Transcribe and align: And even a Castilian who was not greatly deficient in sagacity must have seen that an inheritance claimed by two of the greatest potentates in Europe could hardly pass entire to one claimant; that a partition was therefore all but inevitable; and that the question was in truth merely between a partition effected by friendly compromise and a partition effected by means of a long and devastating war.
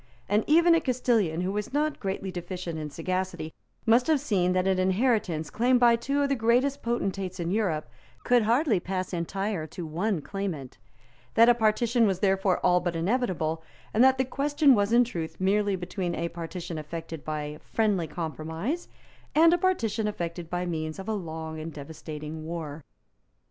And 0.27 0.43
even 0.47 0.73
a 0.73 0.81
Castilian 0.81 1.41
who 1.41 1.51
was 1.51 1.73
not 1.73 1.99
greatly 1.99 2.31
deficient 2.31 2.79
in 2.79 2.89
sagacity 2.89 3.53
must 3.85 4.07
have 4.07 4.19
seen 4.19 4.53
that 4.53 4.65
an 4.65 4.79
inheritance 4.79 5.51
claimed 5.51 5.79
by 5.79 5.95
two 5.95 6.23
of 6.23 6.29
the 6.29 6.33
greatest 6.35 6.81
potentates 6.81 7.39
in 7.39 7.51
Europe 7.51 7.87
could 8.23 8.41
hardly 8.41 8.79
pass 8.79 9.13
entire 9.13 9.67
to 9.67 9.85
one 9.85 10.19
claimant; 10.19 10.79
that 11.35 11.49
a 11.49 11.53
partition 11.53 12.07
was 12.07 12.19
therefore 12.19 12.57
all 12.65 12.79
but 12.79 12.95
inevitable; 12.95 13.61
and 13.93 14.03
that 14.03 14.17
the 14.17 14.25
question 14.25 14.73
was 14.73 14.91
in 14.91 15.03
truth 15.03 15.39
merely 15.39 15.75
between 15.75 16.15
a 16.15 16.29
partition 16.29 16.79
effected 16.79 17.23
by 17.23 17.59
friendly 17.63 18.07
compromise 18.07 18.87
and 19.35 19.53
a 19.53 19.57
partition 19.59 20.07
effected 20.07 20.49
by 20.49 20.65
means 20.65 20.97
of 20.97 21.07
a 21.07 21.13
long 21.13 21.59
and 21.59 21.73
devastating 21.73 22.43
war. 22.43 22.83